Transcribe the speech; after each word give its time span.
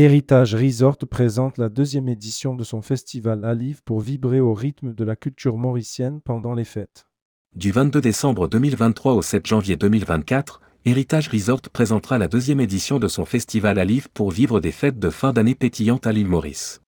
Héritage 0.00 0.54
Resort 0.54 0.98
présente 1.10 1.58
la 1.58 1.68
deuxième 1.68 2.08
édition 2.08 2.54
de 2.54 2.62
son 2.62 2.82
festival 2.82 3.44
à 3.44 3.52
Livre 3.52 3.80
pour 3.84 3.98
vibrer 3.98 4.38
au 4.38 4.54
rythme 4.54 4.94
de 4.94 5.02
la 5.02 5.16
culture 5.16 5.56
mauricienne 5.56 6.20
pendant 6.20 6.54
les 6.54 6.62
fêtes. 6.62 7.08
Du 7.56 7.72
22 7.72 8.00
décembre 8.00 8.46
2023 8.46 9.14
au 9.14 9.22
7 9.22 9.44
janvier 9.44 9.74
2024, 9.74 10.60
Héritage 10.84 11.26
Resort 11.26 11.62
présentera 11.72 12.16
la 12.16 12.28
deuxième 12.28 12.60
édition 12.60 13.00
de 13.00 13.08
son 13.08 13.24
festival 13.24 13.76
à 13.76 13.84
Livre 13.84 14.08
pour 14.14 14.30
vivre 14.30 14.60
des 14.60 14.70
fêtes 14.70 15.00
de 15.00 15.10
fin 15.10 15.32
d'année 15.32 15.56
pétillantes 15.56 16.06
à 16.06 16.12
l'île 16.12 16.28
Maurice. 16.28 16.80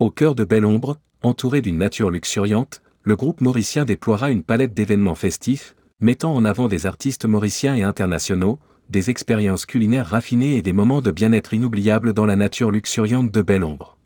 Au 0.00 0.10
cœur 0.10 0.34
de 0.34 0.44
belle 0.44 0.64
ombre, 0.64 0.96
entouré 1.20 1.60
d'une 1.60 1.76
nature 1.76 2.08
luxuriante, 2.08 2.80
le 3.02 3.16
groupe 3.16 3.42
mauricien 3.42 3.84
déploiera 3.84 4.30
une 4.30 4.44
palette 4.44 4.72
d'événements 4.72 5.14
festifs, 5.14 5.76
mettant 6.00 6.34
en 6.34 6.46
avant 6.46 6.68
des 6.68 6.86
artistes 6.86 7.26
mauriciens 7.26 7.76
et 7.76 7.82
internationaux, 7.82 8.60
des 8.90 9.10
expériences 9.10 9.66
culinaires 9.66 10.06
raffinées 10.06 10.56
et 10.56 10.62
des 10.62 10.72
moments 10.72 11.00
de 11.00 11.10
bien-être 11.10 11.54
inoubliables 11.54 12.12
dans 12.12 12.26
la 12.26 12.36
nature 12.36 12.70
luxuriante 12.70 13.30
de 13.30 13.42
Belle 13.42 13.64
Ombre. 13.64 13.96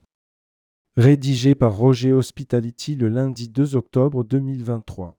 Rédigé 0.97 1.55
par 1.55 1.77
Roger 1.77 2.13
Hospitality 2.13 2.97
le 2.97 3.09
lundi 3.09 3.49
2 3.49 3.77
octobre 3.77 4.25
2023. 4.25 5.17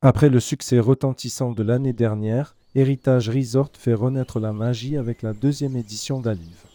Après 0.00 0.28
le 0.28 0.38
succès 0.38 0.78
retentissant 0.78 1.50
de 1.50 1.64
l'année 1.64 1.92
dernière, 1.92 2.54
Héritage 2.76 3.28
Resort 3.28 3.72
fait 3.76 3.94
renaître 3.94 4.38
la 4.38 4.52
magie 4.52 4.96
avec 4.96 5.22
la 5.22 5.32
deuxième 5.32 5.76
édition 5.76 6.20
d'Alive. 6.20 6.67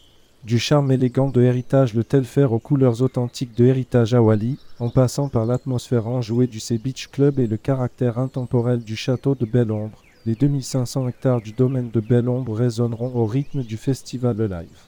Du 0.44 0.60
charme 0.60 0.92
élégant 0.92 1.30
de 1.30 1.42
Héritage 1.42 1.94
le 1.94 2.04
Telfair 2.04 2.52
aux 2.52 2.60
couleurs 2.60 3.02
authentiques 3.02 3.56
de 3.58 3.64
Héritage 3.64 4.14
Awali, 4.14 4.60
en 4.78 4.90
passant 4.90 5.30
par 5.30 5.46
l'atmosphère 5.46 6.08
enjouée 6.08 6.48
du 6.48 6.60
Sea 6.60 6.78
Beach 6.78 7.08
Club 7.08 7.40
et 7.40 7.48
le 7.48 7.56
caractère 7.56 8.20
intemporel 8.20 8.84
du 8.84 8.98
château 8.98 9.35
de 9.35 9.46
Belle-Ombre, 9.46 10.04
les 10.26 10.35
2500 10.35 11.08
hectares 11.08 11.41
du 11.41 11.54
domaine 11.54 11.91
de 11.91 12.02
Belle-Ombre 12.02 12.55
résonneront 12.55 13.16
au 13.16 13.26
rythme 13.26 13.63
du 13.63 13.77
festival 13.77 14.35
live. 14.35 14.80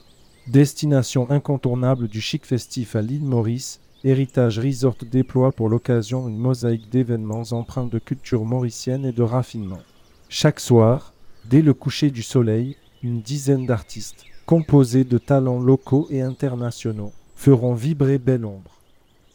Destination 0.48 1.32
incontournable 1.32 2.10
du 2.10 2.20
chic 2.20 2.46
festif 2.46 2.98
à 2.98 3.02
l'île 3.02 3.24
Maurice, 3.24 3.80
Héritage 4.04 4.60
Resort 4.60 4.98
déploie 5.10 5.54
pour 5.54 5.70
l'occasion 5.70 6.28
une 6.28 6.38
mosaïque 6.38 6.90
d'événements 6.90 7.44
empreints 7.52 7.88
de 7.88 8.00
culture 8.00 8.44
mauricienne 8.44 9.06
et 9.06 9.14
de 9.14 9.24
raffinement. 9.24 9.80
Chaque 10.28 10.60
soir, 10.60 11.14
dès 11.46 11.62
le 11.62 11.74
coucher 11.74 12.12
du 12.12 12.24
soleil, 12.24 12.76
une 13.04 13.22
dizaine 13.22 13.66
d'artistes, 13.66 14.26
composés 14.46 15.06
de 15.06 15.18
talents 15.18 15.60
locaux 15.60 16.08
et 16.12 16.22
internationaux, 16.22 17.14
feront 17.36 17.74
vibrer 17.74 18.20
Belle 18.20 18.46
Ombre. 18.46 18.80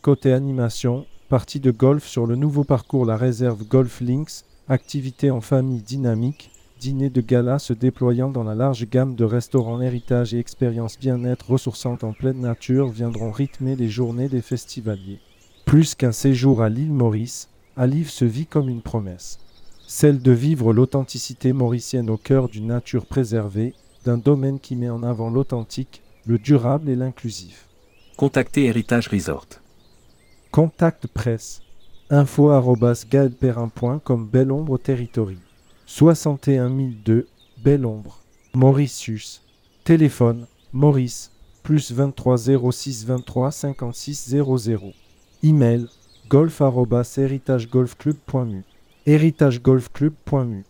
Côté 0.02 0.32
animation, 0.32 1.04
partie 1.28 1.58
de 1.58 1.72
golf 1.72 2.06
sur 2.06 2.26
le 2.26 2.36
nouveau 2.36 2.62
parcours 2.62 3.04
La 3.04 3.16
Réserve 3.16 3.64
Golf 3.64 4.00
Links, 4.00 4.44
activité 4.68 5.32
en 5.32 5.40
famille 5.40 5.82
dynamique, 5.82 6.50
dîner 6.78 7.10
de 7.10 7.20
gala 7.20 7.58
se 7.58 7.72
déployant 7.72 8.30
dans 8.30 8.44
la 8.44 8.54
large 8.54 8.88
gamme 8.88 9.16
de 9.16 9.24
restaurants 9.24 9.80
héritage 9.80 10.32
et 10.32 10.38
expériences 10.38 10.98
bien-être 10.98 11.50
ressourçantes 11.50 12.04
en 12.04 12.12
pleine 12.12 12.40
nature 12.40 12.88
viendront 12.88 13.32
rythmer 13.32 13.74
les 13.74 13.88
journées 13.88 14.28
des 14.28 14.42
festivaliers. 14.42 15.18
Plus 15.66 15.96
qu'un 15.96 16.12
séjour 16.12 16.62
à 16.62 16.68
l'île 16.68 16.92
Maurice, 16.92 17.48
Alive 17.76 18.10
se 18.10 18.24
vit 18.24 18.46
comme 18.46 18.68
une 18.68 18.80
promesse. 18.80 19.38
Celle 19.88 20.22
de 20.22 20.32
vivre 20.32 20.72
l'authenticité 20.72 21.52
mauricienne 21.52 22.10
au 22.10 22.16
cœur 22.16 22.48
d'une 22.48 22.68
nature 22.68 23.06
préservée 23.06 23.74
d'un 24.04 24.18
domaine 24.18 24.60
qui 24.60 24.76
met 24.76 24.90
en 24.90 25.02
avant 25.02 25.30
l'authentique, 25.30 26.02
le 26.26 26.38
durable 26.38 26.88
et 26.88 26.94
l'inclusif. 26.96 27.66
Contactez 28.16 28.66
Héritage 28.66 29.08
Resort. 29.08 29.46
Contact 30.50 31.06
presse 31.06 31.62
info.gaëlperrin.com 32.10 34.26
Belle 34.26 34.52
Ombre 34.52 34.78
Territory. 34.78 35.38
61 35.86 36.70
002 37.04 37.26
Belle 37.62 37.86
Ombre 37.86 38.18
Mauritius. 38.54 39.42
Téléphone 39.84 40.46
Maurice 40.72 41.30
plus 41.62 41.92
23 41.92 42.38
06 42.72 43.06
23 43.06 43.52
56 43.52 44.30
00 44.30 44.92
Email 45.42 45.86
golf@héritagegolfclub.mu 46.28 48.62
héritagegolfclub.mu 49.06 50.64